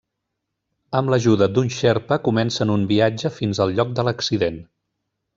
[0.99, 4.57] Amb l'ajuda d'un xerpa comencen un viatge fins al lloc de l'accident.